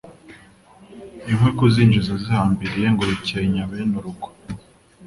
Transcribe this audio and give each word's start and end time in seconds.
inkwi 1.29 1.49
kuzinjiza 1.57 2.13
zihambiriye 2.23 2.87
ngo 2.93 3.03
bikenya 3.09 3.61
bene 3.69 3.93
urugo 3.99 4.27